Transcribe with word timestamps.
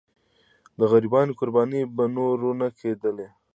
د 0.77 0.79
غریبانو 0.91 1.37
قرباني 1.39 1.81
به 1.95 2.03
نور 2.15 2.37
نه 2.59 2.67
کېدله. 2.79 3.27